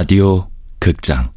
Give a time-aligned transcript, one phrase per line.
[0.00, 1.30] 라디오 극장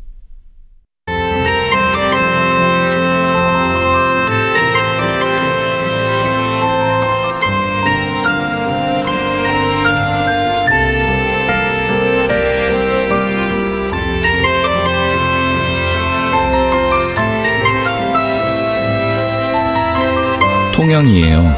[20.73, 21.53] 통영이에요.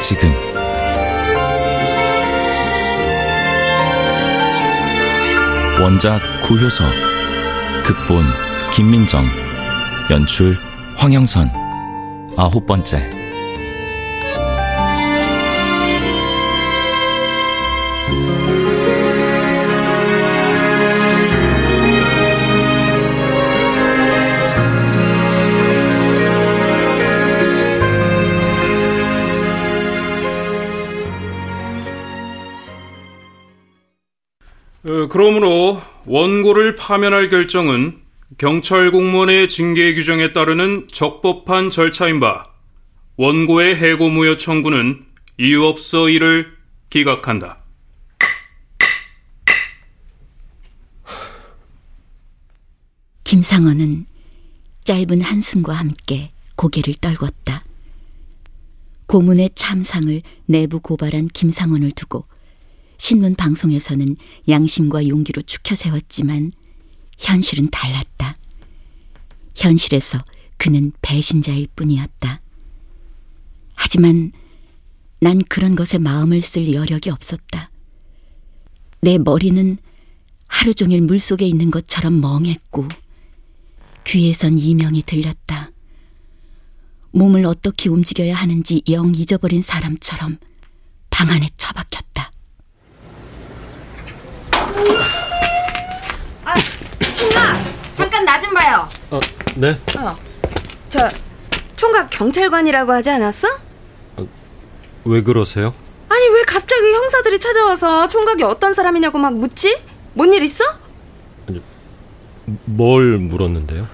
[0.00, 0.53] 지금.
[5.82, 6.86] 원작 구효석,
[7.84, 8.24] 극본
[8.72, 9.24] 김민정,
[10.08, 10.56] 연출
[10.96, 11.50] 황영선,
[12.36, 13.23] 아홉 번째.
[35.14, 38.00] 그러므로 원고를 파면할 결정은
[38.36, 42.50] 경찰 공무원의 징계 규정에 따르는 적법한 절차인 바
[43.16, 45.06] 원고의 해고무효 청구는
[45.38, 46.56] 이유 없어 이를
[46.90, 47.62] 기각한다.
[53.22, 54.06] 김상원은
[54.82, 57.60] 짧은 한숨과 함께 고개를 떨궜다.
[59.06, 62.24] 고문의 참상을 내부 고발한 김상원을 두고
[62.98, 64.16] 신문 방송에서는
[64.48, 66.50] 양심과 용기로 축혀 세웠지만
[67.18, 68.36] 현실은 달랐다.
[69.56, 70.22] 현실에서
[70.56, 72.40] 그는 배신자일 뿐이었다.
[73.74, 74.32] 하지만
[75.20, 77.70] 난 그런 것에 마음을 쓸 여력이 없었다.
[79.00, 79.78] 내 머리는
[80.46, 82.88] 하루 종일 물 속에 있는 것처럼 멍했고
[84.04, 85.70] 귀에선 이명이 들렸다.
[87.12, 90.38] 몸을 어떻게 움직여야 하는지 영 잊어버린 사람처럼
[91.10, 92.32] 방 안에 처박혔다.
[96.44, 96.54] 아,
[97.14, 97.56] 총각!
[97.94, 98.88] 잠깐 나 좀 봐요.
[99.10, 99.20] 어,
[99.54, 99.78] 네?
[99.98, 100.16] 어,
[100.88, 101.08] 저,
[101.76, 103.48] 총각 경찰관이라고 하지 않았어?
[105.04, 105.72] 왜 그러세요?
[106.08, 109.76] 아니, 왜 갑자기 형사들이 찾아와서 총각이 어떤 사람이냐고 막 묻지?
[110.14, 110.64] 뭔 일 있어?
[112.64, 113.86] 뭘 물었는데요?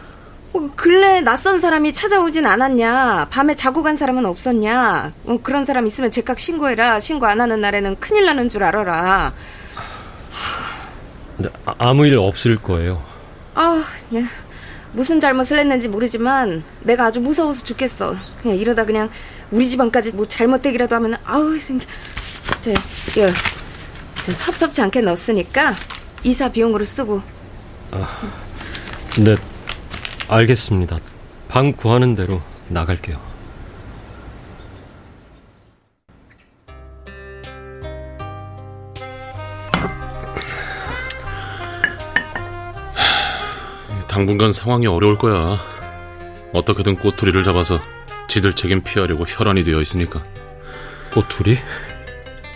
[0.53, 3.29] 뭐, 근래 낯선 사람이 찾아오진 않았냐?
[3.31, 5.13] 밤에 자고 간 사람은 없었냐?
[5.27, 6.99] 어, 그런 사람 있으면 제각 신고해라.
[7.01, 9.33] 신고 안 하는 날에는 큰일 나는 줄 알아라.
[11.65, 13.03] 아- 아무 일 없을 거예요.
[13.55, 13.83] 아,
[14.17, 14.23] 야,
[14.93, 18.15] 무슨 잘못을 했는지 모르지만 내가 아주 무서워서 죽겠어.
[18.43, 19.09] 그냥 이러다 그냥
[19.51, 21.81] 우리 집안까지 뭐 잘못되기라도 하면 아우, 생-
[22.61, 23.29] 저 이거
[24.23, 25.75] 저 섭섭지 않게 넣었으니까
[26.23, 27.23] 이사 비용으로 쓰고.
[29.19, 29.37] 네,
[30.29, 30.99] 알겠습니다.
[31.49, 33.19] 방 구하는 대로 나갈게요.
[44.11, 45.57] 당분간 상황이 어려울 거야.
[46.53, 47.81] 어떻게든 꼬투리를 잡아서
[48.27, 50.25] 지들 책임 피하려고 혈안이 되어 있으니까.
[51.13, 51.57] 꼬투리?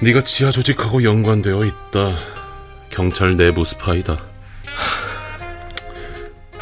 [0.03, 2.17] 네가 지하 조직하고 연관되어 있다.
[2.91, 4.21] 경찰 내부 스파이다.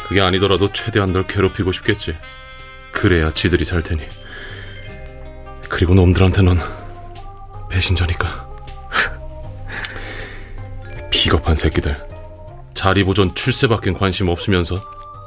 [0.07, 2.15] 그게 아니더라도 최대한 널 괴롭히고 싶겠지.
[2.91, 4.07] 그래야 지들이 살 테니.
[5.69, 6.59] 그리고 놈들한테 넌
[7.71, 8.47] 배신자니까.
[11.09, 12.12] 비겁한 새끼들.
[12.83, 14.75] 자리보존 출세밖엔 관심 없으면서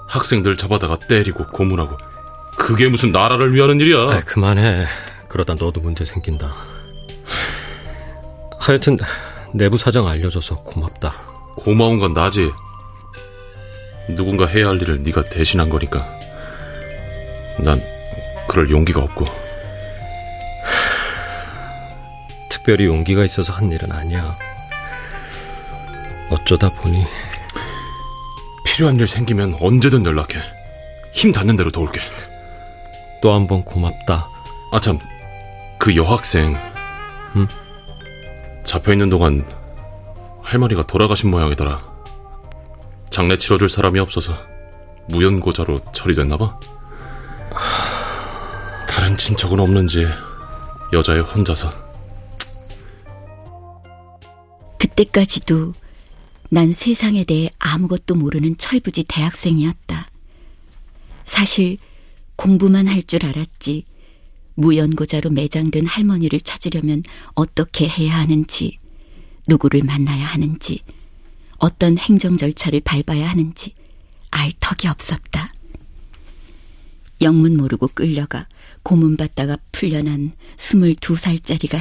[0.08, 1.96] 학생들 잡아다가 때리고 고문하고
[2.58, 3.96] 그게 무슨 나라를 위하는 일이야.
[3.98, 4.86] 아, 그만해.
[5.30, 6.54] 그러다 너도 문제 생긴다.
[8.60, 8.98] 하여튼
[9.54, 11.14] 내부 사정 알려줘서 고맙다.
[11.56, 12.50] 고마운 건 나지.
[14.08, 16.06] 누군가 해야 할 일을 네가 대신한 거니까.
[17.58, 17.80] 난
[18.48, 19.24] 그럴 용기가 없고
[22.50, 24.36] 특별히 용기가 있어서 한 일은 아니야.
[26.28, 27.06] 어쩌다 보니
[28.76, 30.38] 필요한 일 생기면 언제든 연락해.
[31.14, 31.98] 힘 닿는 대로 도울게.
[33.22, 34.28] 또 한 번 고맙다.
[34.70, 34.98] 아 참,
[35.78, 36.54] 그 여학생.
[37.36, 37.48] 응?
[38.66, 39.42] 잡혀 있는 동안
[40.42, 41.80] 할머니가 돌아가신 모양이더라.
[43.08, 44.34] 장례 치러줄 사람이 없어서
[45.08, 46.60] 무연고자로 처리됐나 봐.
[48.86, 50.06] 다른 친척은 없는지
[50.92, 51.72] 여자애 혼자서
[54.78, 55.72] 그때까지도
[56.50, 60.10] 난 세상에 대해 아무것도 모르는 철부지 대학생이었다.
[61.24, 61.78] 사실
[62.36, 63.84] 공부만 할 줄 알았지.
[64.54, 67.02] 무연고자로 매장된 할머니를 찾으려면
[67.34, 68.78] 어떻게 해야 하는지,
[69.48, 70.80] 누구를 만나야 하는지,
[71.58, 73.74] 어떤 행정 절차를 밟아야 하는지
[74.30, 75.52] 알 턱이 없었다.
[77.20, 78.46] 영문 모르고 끌려가
[78.82, 81.76] 고문받다가 풀려난 22살짜리가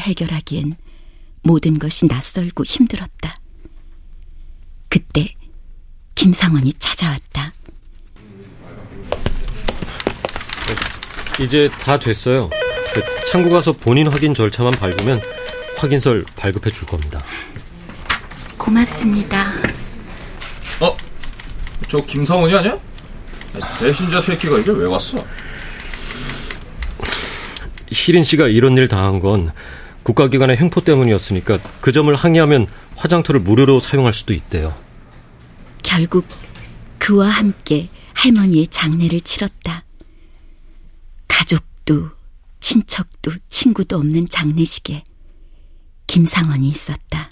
[6.15, 7.53] 김상원이 찾아왔다.
[11.39, 12.49] 이제 다 됐어요.
[12.93, 15.21] 그 창구 가서 본인 확인 절차만 밟으면
[15.77, 17.21] 확인서를 발급해 줄 겁니다.
[18.57, 19.51] 고맙습니다.
[20.79, 20.95] 어?
[21.89, 22.79] 저 김상원이 아니야?
[23.79, 25.17] 배신자 새끼가 이게 왜 왔어?
[27.91, 29.51] 희린 씨가 이런 일 당한 건
[30.05, 34.73] 국가기관의 횡포 때문이었으니까 그 점을 항의하면 화장터를 무료로 사용할 수도 있대요.
[35.81, 36.25] 결국
[36.99, 39.83] 그와 함께 할머니의 장례를 치렀다.
[41.27, 42.11] 가족도
[42.59, 45.03] 친척도 친구도 없는 장례식에
[46.05, 47.31] 김상원이 있었다.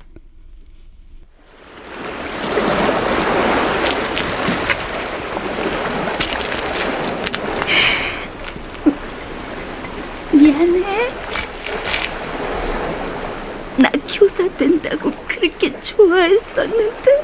[10.33, 11.02] 미안해.
[13.77, 17.23] 나 교사 된다고 그렇게 좋아했었는데.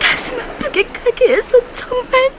[0.00, 2.30] 가슴 아프게 가게 해서 정말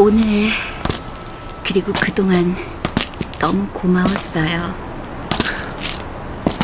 [0.00, 0.48] 오늘
[1.62, 2.56] 그리고 그동안
[3.38, 4.74] 너무 고마웠어요.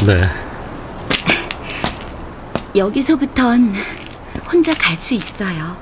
[0.06, 0.23] 네.
[2.75, 3.75] 여기서부턴
[4.50, 5.77] 혼자 갈 수 있어요.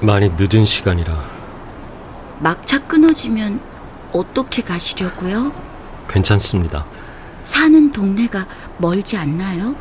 [0.00, 1.24] 많이 늦은 시간이라
[2.40, 3.58] 막차 끊어지면
[4.12, 5.52] 어떻게 가시려고요?
[6.06, 6.84] 괜찮습니다.
[7.44, 8.46] 사는 동네가
[8.76, 9.74] 멀지 않나요?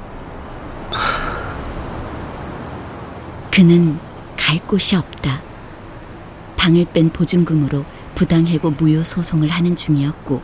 [3.52, 4.00] 그는
[4.38, 5.51] 갈 곳이 없다.
[6.62, 10.44] 방을 뺀 보증금으로 부당해고 무효 소송을 하는 중이었고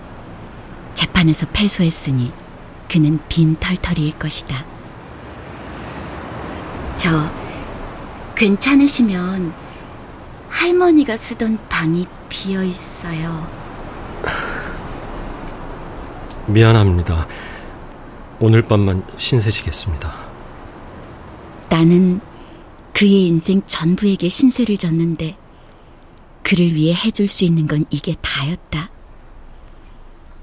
[0.96, 2.34] 재판에서 패소했으니
[2.90, 4.66] 그는 빈 털털이일 것이다.
[6.96, 7.30] 저
[8.34, 9.54] 괜찮으시면
[10.50, 13.48] 할머니가 쓰던 방이 비어 있어요.
[16.48, 17.28] 미안합니다.
[18.40, 20.16] 오늘 밤만 신세지겠습니다.
[21.70, 22.22] 나는
[22.92, 25.38] 그의 인생 전부에게 신세를 졌는데
[26.48, 28.90] 그를 위해 해줄 수 있는 건 이게 다였다.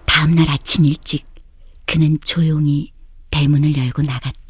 [0.04, 1.24] 다음날 아침 일찍
[1.86, 2.92] 그는 조용히
[3.30, 4.43] 대문을 열고 나갔다.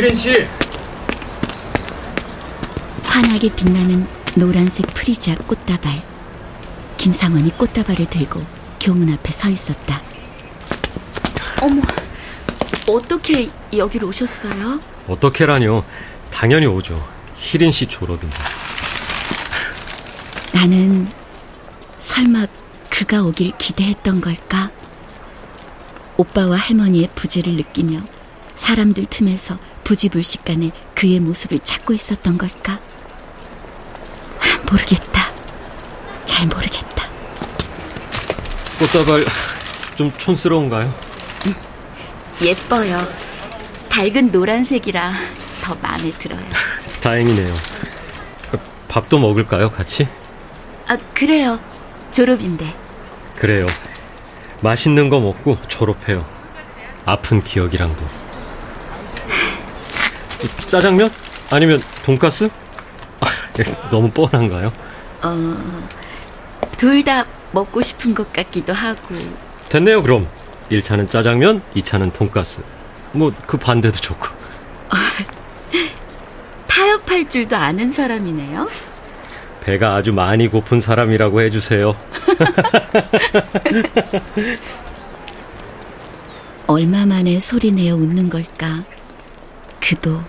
[0.00, 0.46] 희린 씨,
[3.04, 6.02] 환하게 빛나는 노란색 프리지아 꽃다발.
[6.96, 8.42] 김상원이 꽃다발을 들고
[8.80, 10.00] 교문 앞에 서 있었다.
[11.60, 11.82] 어머,
[12.88, 14.80] 어떻게 여기로 오셨어요?
[15.06, 15.84] 어떻게라뇨?
[16.30, 17.06] 당연히 오죠.
[17.36, 18.38] 희린 씨 졸업인데.
[20.54, 21.12] 나는
[21.98, 22.46] 설마
[22.88, 24.70] 그가 오길 기대했던 걸까?
[26.16, 28.00] 오빠와 할머니의 부재를 느끼며
[28.54, 29.58] 사람들 틈에서
[29.90, 32.78] 부지불식간에 그의 모습을 찾고 있었던 걸까?
[34.70, 35.32] 모르겠다.
[36.24, 37.08] 잘 모르겠다.
[38.78, 39.24] 꽃다발
[39.96, 40.94] 좀 촌스러운가요?
[42.40, 43.00] 예뻐요.
[43.88, 45.12] 밝은 노란색이라
[45.60, 46.44] 더 마음에 들어요.
[47.02, 47.52] 다행이네요.
[48.86, 50.06] 밥도 먹을까요, 같이?
[50.86, 51.58] 아, 그래요.
[52.12, 52.72] 졸업인데.
[53.34, 53.66] 그래요.
[54.60, 56.24] 맛있는 거 먹고 졸업해요.
[57.04, 58.19] 아픈 기억이랑도.
[60.66, 61.10] 짜장면?
[61.50, 62.48] 아니면 돈가스?
[63.20, 63.26] 아,
[63.90, 64.72] 너무 뻔한가요?
[65.22, 65.56] 어,
[66.76, 69.14] 둘 다 먹고 싶은 것 같기도 하고.
[69.68, 70.26] 됐네요, 그럼.
[70.70, 72.62] 1차는 짜장면, 2차는 돈가스.
[73.12, 74.28] 뭐, 그 반대도 좋고.
[76.68, 78.68] 타협할 줄도 아는 사람이네요.
[79.62, 81.94] 배가 아주 많이 고픈 사람이라고 해주세요.
[86.66, 88.84] 얼마 만에 소리내어 웃는 걸까?
[89.80, 90.20] 그도,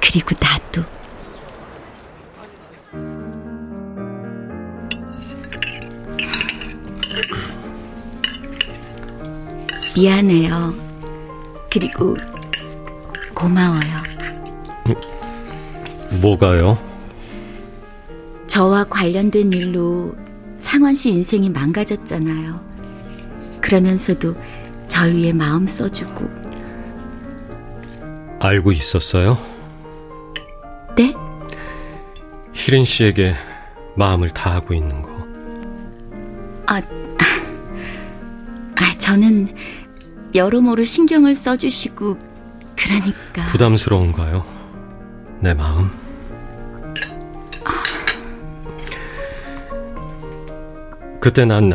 [0.00, 0.84] 그리고 나도.
[9.96, 10.74] 미안해요.
[11.70, 12.16] 그리고
[13.34, 13.80] 고마워요.
[16.20, 16.78] 뭐가요?
[18.46, 20.14] 저와 관련된 일로
[20.58, 22.60] 상원 씨 인생이 망가졌잖아요.
[23.60, 24.34] 그러면서도
[24.88, 26.45] 절 위해 마음 써주고.
[28.46, 29.36] 알고 있었어요?
[30.96, 31.14] 네?
[32.52, 33.34] 희린 씨에게
[33.96, 35.10] 마음을 다하고 있는 거.
[36.66, 36.80] 아,
[38.80, 39.54] 아 저는
[40.34, 42.18] 여러모로 신경을 써주시고
[42.76, 44.44] 그러니까 부담스러운가요?
[45.40, 45.90] 내 마음.
[51.20, 51.72] 그때 난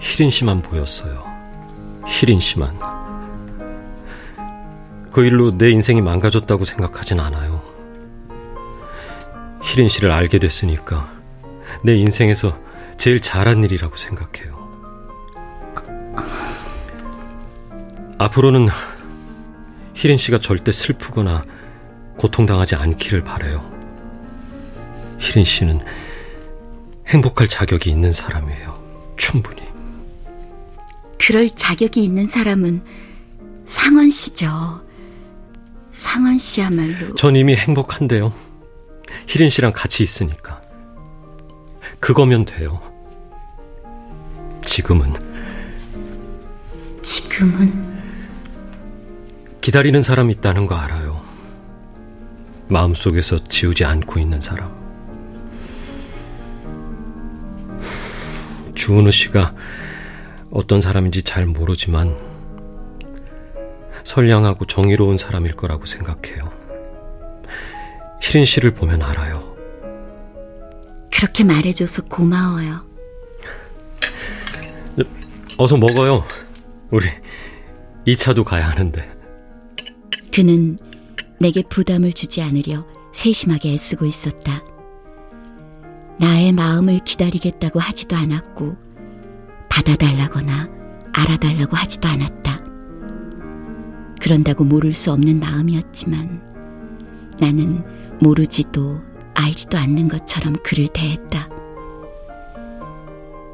[0.00, 1.24] 희린 씨만 보였어요.
[2.06, 2.95] 희린 씨만.
[5.16, 7.62] 그 일로 내 인생이 망가졌다고 생각하진 않아요.
[9.62, 11.10] 희린 씨를 알게 됐으니까
[11.82, 12.58] 내 인생에서
[12.98, 14.54] 제일 잘한 일이라고 생각해요.
[18.18, 18.68] 앞으로는
[19.94, 21.46] 희린 씨가 절대 슬프거나
[22.18, 23.64] 고통당하지 않기를 바래요.
[25.18, 25.80] 희린 씨는
[27.06, 29.14] 행복할 자격이 있는 사람이에요.
[29.16, 29.62] 충분히.
[31.18, 32.84] 그럴 자격이 있는 사람은
[33.64, 34.84] 상원 씨죠.
[35.96, 37.14] 상원 씨야말로.
[37.14, 38.30] 전 이미 행복한데요.
[39.26, 40.60] 희린 씨랑 같이 있으니까.
[42.00, 42.82] 그거면 돼요.
[44.62, 45.14] 지금은.
[47.00, 47.96] 지금은?
[49.62, 51.22] 기다리는 사람 있다는 거 알아요.
[52.68, 54.70] 마음속에서 지우지 않고 있는 사람.
[58.74, 59.54] 주은우 씨가
[60.50, 62.35] 어떤 사람인지 잘 모르지만
[64.06, 66.52] 선량하고 정의로운 사람일 거라고 생각해요.
[68.22, 69.56] 희린 씨를 보면 알아요.
[71.12, 72.86] 그렇게 말해줘서 고마워요.
[75.58, 76.24] 어서 먹어요.
[76.90, 77.08] 우리
[78.06, 79.02] 2차도 가야 하는데.
[80.32, 80.78] 그는
[81.40, 84.62] 내게 부담을 주지 않으려 세심하게 애쓰고 있었다.
[86.20, 88.76] 나의 마음을 기다리겠다고 하지도 않았고,
[89.68, 90.68] 받아달라거나
[91.12, 92.45] 알아달라고 하지도 않았다.
[94.20, 96.42] 그런다고 모를 수 없는 마음이었지만,
[97.38, 97.84] 나는
[98.20, 99.00] 모르지도
[99.34, 101.48] 알지도 않는 것처럼 그를 대했다.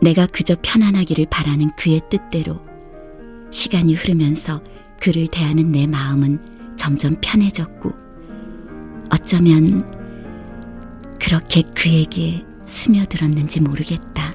[0.00, 2.61] 내가 그저 편안하기를 바라는 그의 뜻대로
[3.50, 4.62] 시간이 흐르면서
[5.00, 7.92] 그를 대하는 내 마음은 점점 편해졌고
[9.11, 9.85] 어쩌면
[11.21, 14.35] 그렇게 그에게 스며들었는지 모르겠다.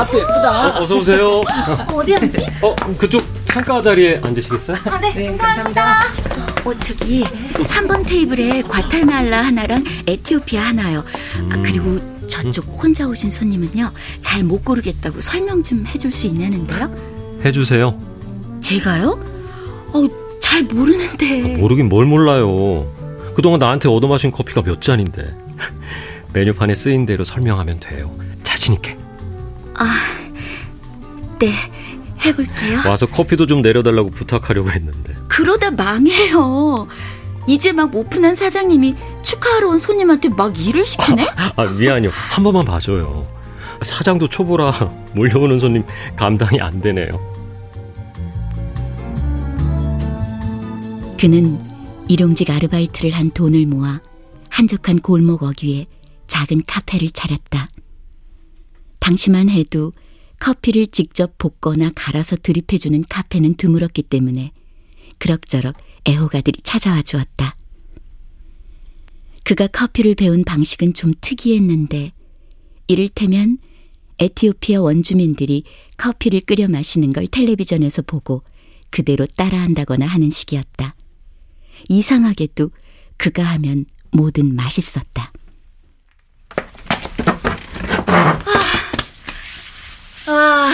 [0.00, 0.80] 카페 예쁘다.
[0.80, 1.42] 어, 서 오세요.
[1.92, 2.46] 어디 앉지?
[2.62, 4.78] 어, 그쪽 창가 자리에 앉으시겠어요?
[4.86, 6.00] 아, 네, 네 감사합니다.
[6.64, 11.04] 어, 저기 3번 테이블에 과탈말라 하나랑 에티오피아 하나요.
[11.50, 13.90] 아, 그리고 저쪽 혼자 오신 손님은요.
[14.22, 16.94] 잘 못 고르겠다고 설명 좀 해줄 수 있냐는데요.
[17.44, 17.98] 해주세요.
[18.62, 19.22] 제가요?
[19.92, 21.56] 어, 잘 모르는데.
[21.56, 22.86] 아, 모르긴 뭘 몰라요.
[23.34, 25.36] 그동안 나한테 얻어마신 커피가 몇 잔인데.
[26.32, 28.10] 메뉴판에 쓰인 대로 설명하면 돼요.
[28.42, 28.96] 자신 있게.
[29.80, 29.86] 아,
[31.38, 31.52] 네.
[32.24, 32.80] 해볼게요.
[32.86, 35.14] 와서 커피도 좀 내려달라고 부탁하려고 했는데.
[35.28, 36.86] 그러다 망해요.
[37.46, 41.26] 이제 막 오픈한 사장님이 축하하러 온 손님한테 막 일을 시키네?
[41.56, 42.10] 아, 미안해요.
[42.12, 43.26] 한 번만 봐줘요.
[43.82, 44.72] 사장도 초보라
[45.14, 45.84] 몰려오는 손님
[46.14, 47.18] 감당이 안 되네요.
[51.18, 51.58] 그는
[52.08, 54.00] 일용직 아르바이트를 한 돈을 모아
[54.50, 55.86] 한적한 골목 어귀에
[56.26, 57.68] 작은 카페를 차렸다.
[59.00, 59.92] 당시만 해도
[60.38, 64.52] 커피를 직접 볶거나 갈아서 드립해주는 카페는 드물었기 때문에
[65.18, 65.76] 그럭저럭
[66.08, 67.56] 애호가들이 찾아와 주었다.
[69.44, 72.12] 그가 커피를 배운 방식은 좀 특이했는데
[72.86, 73.58] 이를테면
[74.18, 75.64] 에티오피아 원주민들이
[75.96, 78.42] 커피를 끓여 마시는 걸 텔레비전에서 보고
[78.90, 80.94] 그대로 따라한다거나 하는 식이었다.
[81.88, 82.70] 이상하게도
[83.16, 85.32] 그가 하면 뭐든 맛있었다.
[90.28, 90.72] 와,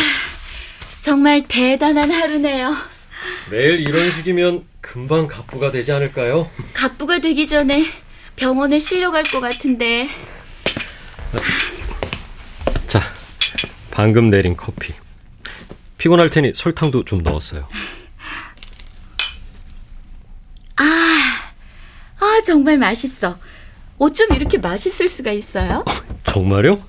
[1.01, 2.75] 정말 대단한 하루네요.
[3.51, 6.51] 매일 이런 식이면 금방 갑부가 되지 않을까요?
[6.75, 7.87] 갑부가 되기 전에
[8.35, 10.09] 병원에 실려갈 것 같은데.
[12.87, 13.01] 자,
[13.91, 14.93] 방금 내린 커피.
[15.99, 17.69] 피곤할 테니 설탕도 좀 넣었어요.
[20.77, 20.83] 아,
[22.21, 23.39] 아, 정말 맛있어.
[23.99, 25.85] 어쩜 이렇게 맛있을 수가 있어요?
[26.27, 26.85] 정말요?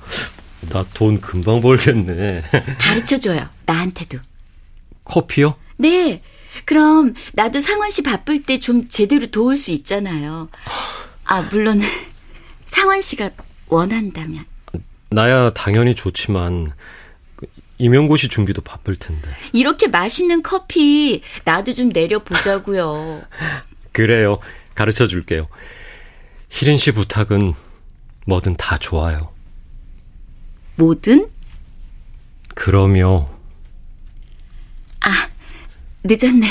[0.62, 2.44] 나 돈 금방 벌겠네.
[2.80, 3.48] 가르쳐 줘요.
[3.66, 4.18] 나한테도.
[5.06, 5.56] 커피요?
[5.78, 6.22] 네.
[6.66, 10.50] 그럼 나도 상원 씨 바쁠 때 좀 제대로 도울 수 있잖아요.
[11.24, 11.82] 아, 물론
[12.66, 13.30] 상원 씨가
[13.68, 14.46] 원한다면.
[15.10, 16.74] 나야 당연히 좋지만
[17.36, 17.46] 그
[17.78, 19.30] 임용고 씨 준비도 바쁠 텐데.
[19.54, 23.22] 이렇게 맛있는 커피 나도 좀 내려 보자고요.
[23.94, 24.40] 그래요.
[24.76, 25.48] 가르쳐 줄게요.
[26.50, 27.54] 희린 씨 부탁은
[28.26, 29.32] 뭐든 다 좋아요.
[30.78, 31.28] 뭐든?
[32.56, 33.28] 그럼요.
[35.02, 35.28] 아,
[36.04, 36.48] 늦었네.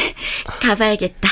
[0.60, 1.28] 가봐야겠다.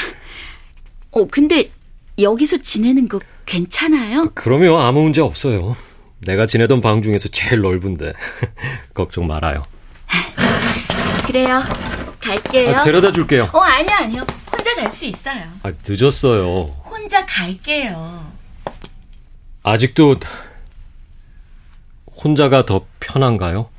[1.13, 1.71] 어, 근데
[2.19, 4.31] 여기서 지내는 거 괜찮아요?
[4.35, 4.79] 그럼요.
[4.81, 5.77] 아무 문제 없어요.
[6.21, 8.13] 내가 지내던 방 중에서 제일 넓은데.
[8.95, 9.65] 걱정 말아요.
[11.27, 11.63] 그래요.
[12.21, 12.77] 갈게요.
[12.77, 13.51] 아, 데려다 줄게요.
[13.53, 14.27] 어, 아니요, 아니요.
[14.51, 15.43] 혼자 갈 수 있어요.
[15.63, 16.63] 아, 늦었어요.
[16.85, 18.33] 혼자 갈게요.
[19.63, 20.17] 아직도
[22.17, 23.71] 혼자가 더 편한가요?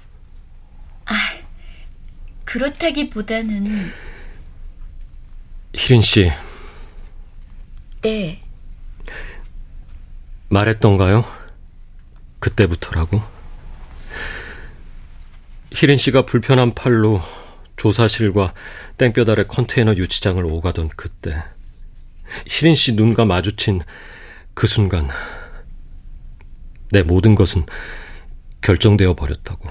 [2.55, 3.91] 그렇다기보다는
[5.73, 6.31] 희린 씨
[8.01, 8.41] 네.
[10.47, 11.25] 말했던가요?
[12.39, 13.21] 그때부터라고?
[15.73, 17.19] 희린 씨가 불편한 팔로
[17.75, 18.53] 조사실과
[18.97, 21.43] 땡볕 아래 컨테이너 유치장을 오가던 그때
[22.47, 23.81] 희린 씨 눈과 마주친
[24.53, 25.09] 그 순간
[26.91, 27.65] 내 모든 것은
[28.65, 29.69] 결정되어 버렸다고.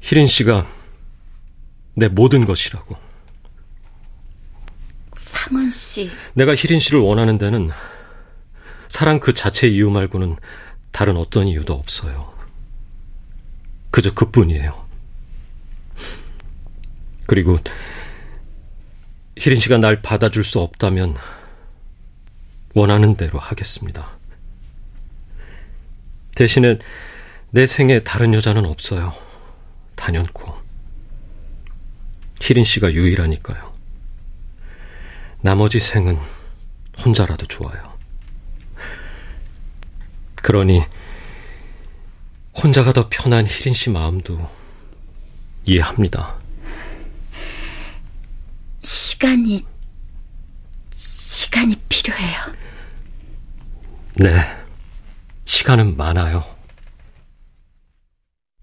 [0.00, 0.66] 희린 씨가
[1.94, 2.96] 내 모든 것이라고.
[5.16, 6.10] 상원 씨.
[6.34, 7.70] 내가 희린 씨를 원하는 데는
[8.88, 10.36] 사랑 그 자체 이유 말고는
[10.92, 12.34] 다른 어떤 이유도 없어요.
[13.90, 14.86] 그저 그뿐이에요.
[17.26, 17.58] 그리고
[19.38, 21.16] 희린 씨가 날 받아줄 수 없다면
[22.74, 24.10] 원하는 대로 하겠습니다.
[26.34, 26.76] 대신에
[27.56, 29.14] 내 생에 다른 여자는 없어요.
[29.94, 30.54] 단연코.
[32.38, 33.72] 희린 씨가 유일하니까요.
[35.40, 36.18] 나머지 생은
[37.02, 37.96] 혼자라도 좋아요.
[40.34, 40.82] 그러니
[42.62, 44.38] 혼자가 더 편한 희린 씨 마음도
[45.64, 46.38] 이해합니다.
[48.82, 49.60] 시간이
[50.92, 52.38] 시간이 필요해요.
[54.16, 54.44] 네.
[55.46, 56.55] 시간은 많아요.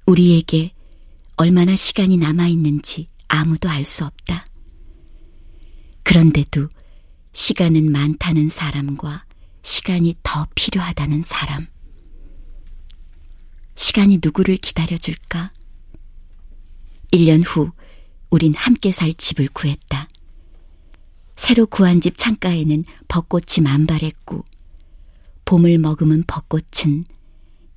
[0.06, 0.74] 우리에게
[1.38, 4.46] 얼마나 시간이 남아 있는지 아무도 알 수 없다.
[6.04, 6.70] 그런데도
[7.32, 9.26] 시간은 많다는 사람과
[9.64, 11.68] 시간이 더 필요하다는 사람.
[13.76, 15.52] 시간이 누구를 기다려줄까?
[17.12, 17.72] 1년 후,
[18.30, 20.08] 우린 함께 살 집을 구했다.
[21.36, 24.44] 새로 구한 집 창가에는 벚꽃이 만발했고,
[25.46, 27.06] 봄을 머금은 벚꽃은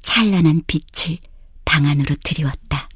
[0.02, 1.18] 찬란한 빛을
[1.76, 2.88] 방 안으로 들이웠다.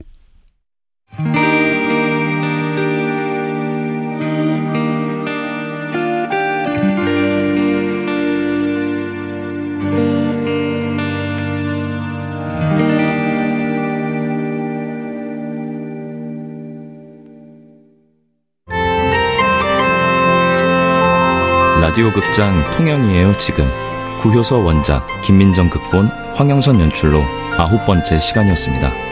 [21.82, 23.66] 라디오 극장 통연이에요 지금
[24.22, 27.22] 구효서 원작 김민정 극본 황영선 연출로
[27.60, 29.09] 아홉 번째 시간이었습니다.